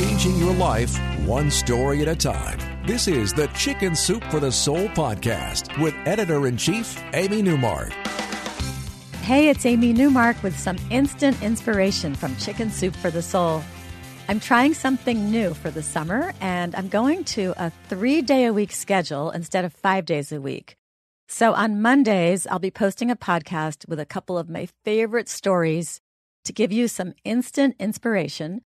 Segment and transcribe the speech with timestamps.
[0.00, 2.58] changing your life one story at a time.
[2.86, 7.92] This is the Chicken Soup for the Soul podcast with editor in chief, Amy Newmark.
[9.20, 13.62] Hey, it's Amy Newmark with some instant inspiration from Chicken Soup for the Soul.
[14.26, 18.54] I'm trying something new for the summer, and I'm going to a three day a
[18.54, 20.76] week schedule instead of five days a week.
[21.28, 26.00] So on Mondays, I'll be posting a podcast with a couple of my favorite stories
[26.46, 28.62] to give you some instant inspiration.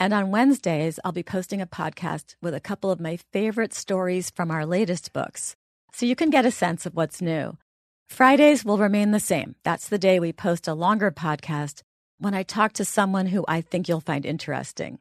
[0.00, 4.30] And on Wednesdays, I'll be posting a podcast with a couple of my favorite stories
[4.30, 5.56] from our latest books.
[5.92, 7.56] So you can get a sense of what's new.
[8.08, 9.54] Fridays will remain the same.
[9.64, 11.82] That's the day we post a longer podcast
[12.18, 14.98] when I talk to someone who I think you'll find interesting.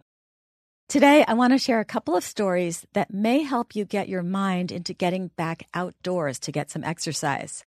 [0.87, 4.23] Today, I want to share a couple of stories that may help you get your
[4.23, 7.63] mind into getting back outdoors to get some exercise.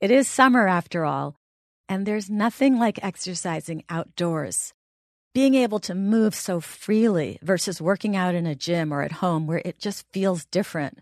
[0.00, 1.36] It is summer after all,
[1.88, 4.72] and there's nothing like exercising outdoors.
[5.32, 9.46] Being able to move so freely versus working out in a gym or at home
[9.46, 10.98] where it just feels different.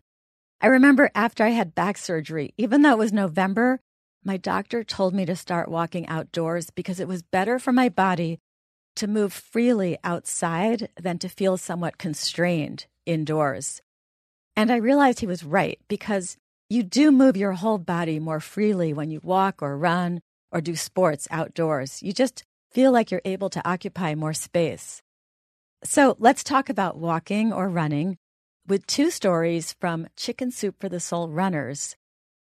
[0.60, 3.80] I remember after I had back surgery, even though it was November,
[4.22, 8.38] my doctor told me to start walking outdoors because it was better for my body
[8.96, 13.80] to move freely outside than to feel somewhat constrained indoors.
[14.56, 16.36] And I realized he was right because
[16.68, 20.20] you do move your whole body more freely when you walk or run
[20.52, 22.02] or do sports outdoors.
[22.02, 25.02] You just feel like you're able to occupy more space.
[25.84, 28.18] So let's talk about walking or running
[28.66, 31.96] with two stories from Chicken Soup for the Soul Runners,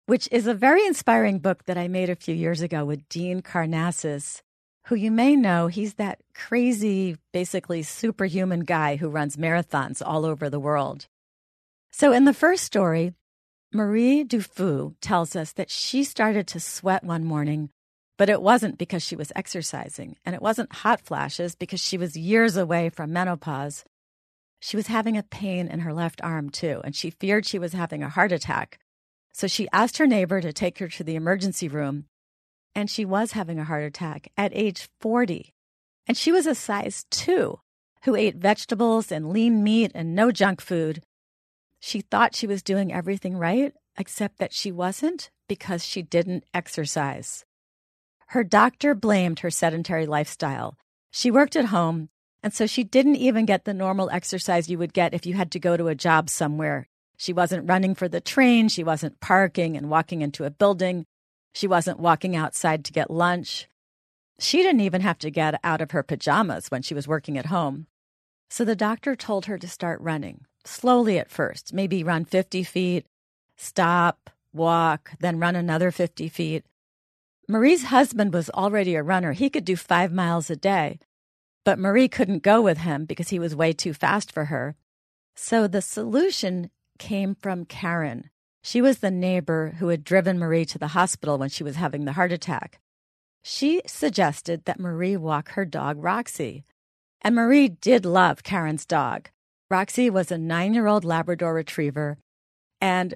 [0.07, 3.43] which is a very inspiring book that I made a few years ago with Dean
[3.43, 4.41] Karnazes,
[4.87, 5.67] who you may know.
[5.67, 11.07] He's that crazy, basically superhuman guy who runs marathons all over the world.
[11.91, 13.13] So in the first story,
[13.73, 17.71] Marie Dufour tells us that she started to sweat one morning
[18.19, 22.17] but it wasn't because she was exercising, and it wasn't hot flashes because she was
[22.17, 23.85] years away from menopause.
[24.61, 27.73] She was having a pain in her left arm, too, and she feared she was
[27.73, 28.81] having a heart attack.
[29.33, 32.07] So she asked her neighbor to take her to the emergency room,
[32.75, 35.55] and she was having a heart attack at age 40.
[36.09, 37.61] And she was a size 2
[38.03, 41.03] who ate vegetables and lean meat and no junk food.
[41.79, 47.45] She thought she was doing everything right, except that she wasn't because she didn't exercise.
[48.33, 50.77] Her doctor blamed her sedentary lifestyle.
[51.11, 52.11] She worked at home,
[52.43, 55.51] and so she didn't even get the normal exercise you would get if you had
[55.53, 56.89] to go to a job somewhere.
[57.17, 61.07] She wasn't running for the train, she wasn't parking and walking into a building,
[61.55, 63.67] she wasn't walking outside to get lunch.
[64.39, 67.47] She didn't even have to get out of her pajamas when she was working at
[67.47, 67.87] home.
[68.51, 73.07] So the doctor told her to start running, slowly at first, maybe run 50 feet,
[73.57, 76.67] stop, walk, then run another 50 feet.
[77.51, 79.33] Marie's husband was already a runner.
[79.33, 80.99] He could do five miles a day,
[81.65, 84.77] but Marie couldn't go with him because he was way too fast for her.
[85.35, 88.29] So the solution came from Karen.
[88.63, 92.05] She was the neighbor who had driven Marie to the hospital when she was having
[92.05, 92.81] the heart attack.
[93.43, 96.65] She suggested that Marie walk her dog, Roxy.
[97.23, 99.31] And Marie did love Karen's dog.
[99.71, 102.19] Roxy was a nine year old Labrador retriever,
[102.81, 103.15] and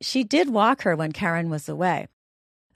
[0.00, 2.08] she did walk her when Karen was away.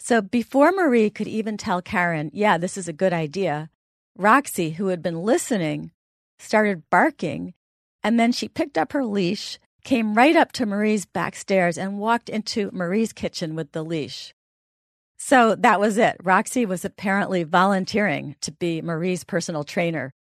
[0.05, 3.71] So before Marie could even tell Karen, yeah, this is a good idea,
[4.19, 5.93] Roxy, who had been listening,
[6.41, 7.55] started barking.
[8.03, 12.01] And then she picked up her leash, came right up to Marie's back stairs, and
[12.01, 14.35] walked into Marie's kitchen with the leash.
[15.19, 16.17] So that was it.
[16.21, 20.13] Roxy was apparently volunteering to be Marie's personal trainer.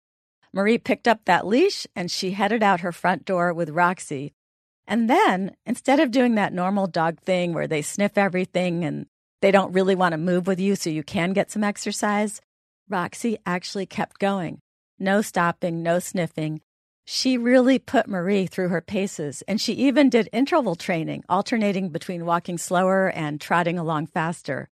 [0.52, 4.34] Marie picked up that leash and she headed out her front door with Roxy.
[4.86, 9.06] And then, instead of doing that normal dog thing where they sniff everything and
[9.40, 12.40] they don't really want to move with you so you can get some exercise.
[12.88, 14.60] Roxy actually kept going.
[14.98, 16.60] No stopping, no sniffing.
[17.06, 22.26] She really put Marie through her paces, and she even did interval training, alternating between
[22.26, 24.68] walking slower and trotting along faster.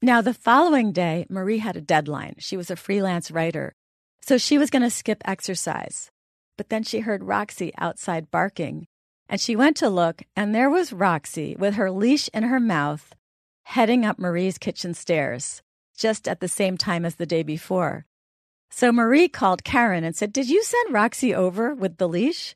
[0.00, 2.36] Now, the following day, Marie had a deadline.
[2.38, 3.74] She was a freelance writer,
[4.20, 6.10] so she was going to skip exercise.
[6.56, 8.86] But then she heard Roxy outside barking,
[9.28, 13.14] and she went to look, and there was Roxy with her leash in her mouth,
[13.72, 15.62] heading up Marie's kitchen stairs,
[15.96, 18.04] just at the same time as the day before.
[18.70, 22.54] So Marie called Karen and said, Did you send Roxy over with the leash?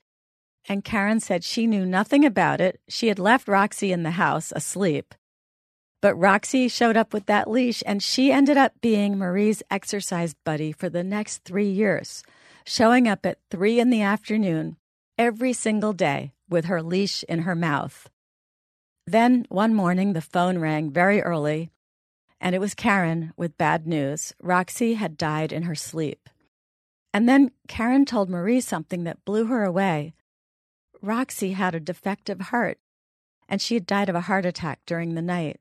[0.68, 2.80] And Karen said she knew nothing about it.
[2.86, 5.14] She had left Roxy in the house asleep.
[6.02, 10.70] But Roxy showed up with that leash, and she ended up being Marie's exercise buddy
[10.70, 12.24] for the next three years,
[12.66, 14.76] showing up at three in the afternoon
[15.16, 18.10] every single day with her leash in her mouth.
[19.06, 21.70] Then one morning the phone rang very early,
[22.40, 24.34] and it was Karen with bad news.
[24.42, 26.28] Roxy had died in her sleep.
[27.14, 30.14] And then Karen told Marie something that blew her away.
[31.00, 32.78] Roxy had a defective heart,
[33.48, 35.60] and she had died of a heart attack during the night.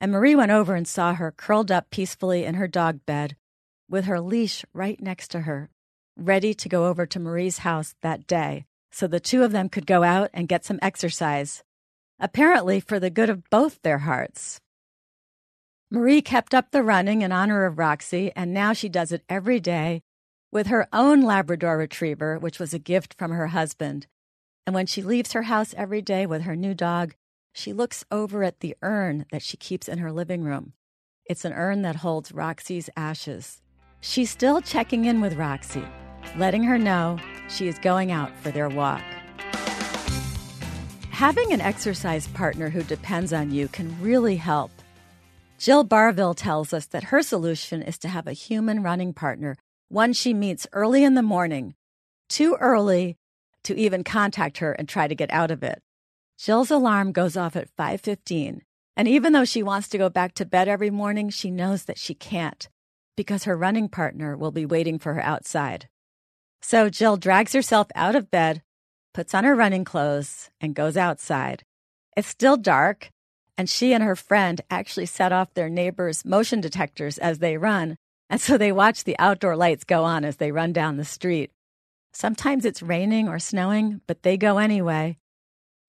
[0.00, 3.36] And Marie went over and saw her curled up peacefully in her dog bed
[3.90, 5.70] with her leash right next to her,
[6.16, 9.86] ready to go over to Marie's house that day so the two of them could
[9.86, 11.62] go out and get some exercise,
[12.20, 14.60] apparently for the good of both their hearts.
[15.90, 19.58] Marie kept up the running in honor of Roxy, and now she does it every
[19.58, 20.02] day
[20.52, 24.06] with her own Labrador retriever, which was a gift from her husband.
[24.66, 27.14] And when she leaves her house every day with her new dog,
[27.54, 30.74] she looks over at the urn that she keeps in her living room.
[31.24, 33.60] It's an urn that holds Roxy's ashes.
[34.00, 35.84] She's still checking in with Roxy,
[36.36, 37.18] letting her know
[37.48, 39.02] she is going out for their walk.
[41.18, 44.70] Having an exercise partner who depends on you can really help.
[45.58, 49.56] Jill Barville tells us that her solution is to have a human running partner,
[49.88, 51.74] one she meets early in the morning,
[52.28, 53.16] too early
[53.64, 55.82] to even contact her and try to get out of it.
[56.38, 58.62] Jill's alarm goes off at 5:15,
[58.96, 61.98] and even though she wants to go back to bed every morning, she knows that
[61.98, 62.68] she can't
[63.16, 65.88] because her running partner will be waiting for her outside.
[66.62, 68.62] So Jill drags herself out of bed,
[69.18, 71.64] puts on her running clothes, and goes outside.
[72.16, 73.10] It's still dark,
[73.56, 77.96] and she and her friend actually set off their neighbors' motion detectors as they run,
[78.30, 81.50] and so they watch the outdoor lights go on as they run down the street.
[82.12, 85.18] Sometimes it's raining or snowing, but they go anyway.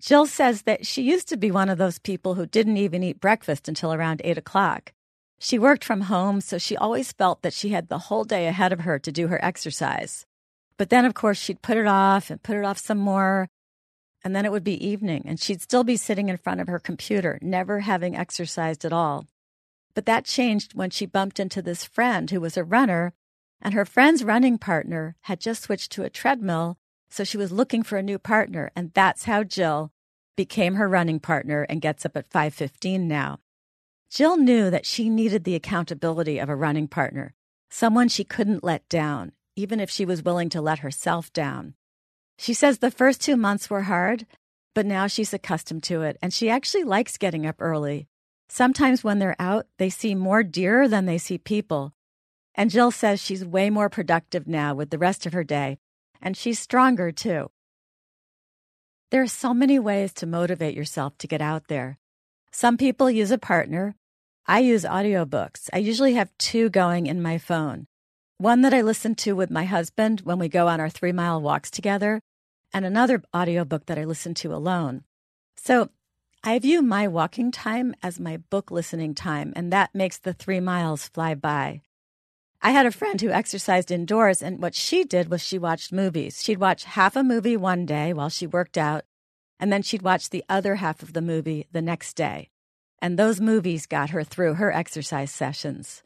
[0.01, 3.21] Jill says that she used to be one of those people who didn't even eat
[3.21, 4.91] breakfast until around 8 o'clock.
[5.37, 8.73] She worked from home, so she always felt that she had the whole day ahead
[8.73, 10.25] of her to do her exercise.
[10.79, 13.49] But then, of course, she'd put it off and put it off some more.
[14.23, 16.79] And then it would be evening, and she'd still be sitting in front of her
[16.79, 19.27] computer, never having exercised at all.
[19.93, 23.13] But that changed when she bumped into this friend who was a runner,
[23.61, 26.77] and her friend's running partner had just switched to a treadmill,
[27.09, 29.91] so she was looking for a new partner, and that's how Jill
[30.37, 33.39] became her running partner and gets up at 5:15 now.
[34.09, 37.33] Jill knew that she needed the accountability of a running partner,
[37.69, 41.73] someone she couldn't let down, even if she was willing to let herself down.
[42.37, 44.25] She says the first two months were hard,
[44.73, 48.07] but now she's accustomed to it, and she actually likes getting up early.
[48.47, 51.93] Sometimes when they're out, they see more deer than they see people.
[52.55, 55.77] And Jill says she's way more productive now with the rest of her day,
[56.21, 57.51] and she's stronger too.
[59.11, 61.99] There are so many ways to motivate yourself to get out there.
[62.51, 63.95] Some people use a partner.
[64.47, 65.69] I use audiobooks.
[65.73, 67.87] I usually have two going in my phone.
[68.41, 71.41] One that I listen to with my husband when we go on our three mile
[71.41, 72.21] walks together,
[72.73, 75.03] and another audiobook that I listen to alone.
[75.57, 75.89] So
[76.41, 80.61] I view my walking time as my book listening time, and that makes the three
[80.61, 81.81] miles fly by.
[82.61, 86.41] I had a friend who exercised indoors, and what she did was she watched movies.
[86.41, 89.03] She'd watch half a movie one day while she worked out,
[89.59, 92.51] and then she'd watch the other half of the movie the next day.
[93.01, 96.03] And those movies got her through her exercise sessions.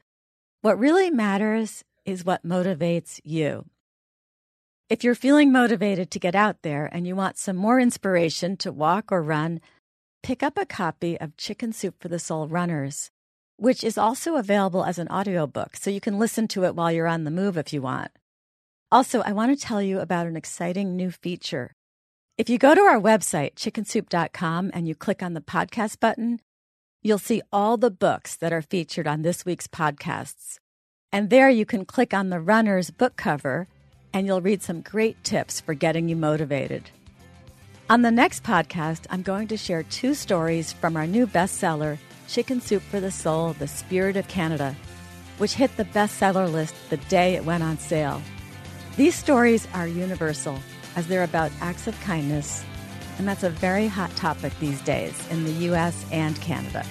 [0.62, 3.66] What really matters is what motivates you.
[4.90, 8.72] If you're feeling motivated to get out there and you want some more inspiration to
[8.72, 9.62] walk or run,
[10.22, 13.10] pick up a copy of Chicken Soup for the Soul Runners,
[13.58, 17.08] which is also available as an audiobook, so you can listen to it while you're
[17.08, 18.12] on the move if you want.
[18.92, 21.74] Also, I want to tell you about an exciting new feature.
[22.38, 26.40] If you go to our website, chickensoup.com, and you click on the podcast button,
[27.02, 30.60] you'll see all the books that are featured on this week's podcasts.
[31.14, 33.68] And there you can click on the runner's book cover,
[34.14, 36.90] and you'll read some great tips for getting you motivated.
[37.88, 42.60] On the next podcast, I'm going to share two stories from our new bestseller, Chicken
[42.62, 44.76] Soup for the Soul The Spirit of Canada,
[45.38, 48.20] which hit the bestseller list the day it went on sale.
[48.98, 50.58] These stories are universal
[50.96, 52.66] as they're about acts of kindness,
[53.20, 56.84] and that's a very hot topic these days in the US and Canada.